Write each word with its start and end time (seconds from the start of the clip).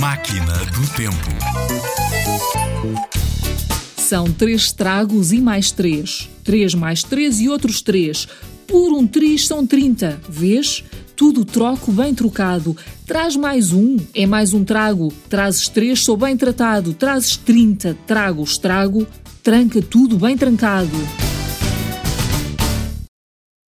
Máquina 0.00 0.54
do 0.64 0.96
Tempo. 0.96 1.28
São 3.98 4.32
três 4.32 4.72
tragos 4.72 5.30
e 5.30 5.42
mais 5.42 5.70
três. 5.70 6.26
Três 6.42 6.74
mais 6.74 7.02
três 7.02 7.38
e 7.38 7.50
outros 7.50 7.82
três. 7.82 8.26
Por 8.66 8.94
um 8.94 9.06
triz 9.06 9.46
são 9.46 9.66
trinta. 9.66 10.18
Vês? 10.26 10.82
Tudo 11.14 11.44
troco 11.44 11.92
bem 11.92 12.14
trocado. 12.14 12.74
Traz 13.06 13.36
mais 13.36 13.74
um, 13.74 13.98
é 14.14 14.24
mais 14.24 14.54
um 14.54 14.64
trago. 14.64 15.12
Trazes 15.28 15.68
três, 15.68 16.02
sou 16.02 16.16
bem 16.16 16.34
tratado. 16.34 16.94
Trazes 16.94 17.36
trinta, 17.36 17.94
trago, 18.06 18.42
estrago. 18.42 19.06
Tranca 19.42 19.82
tudo 19.82 20.16
bem 20.16 20.34
trancado. 20.34 20.96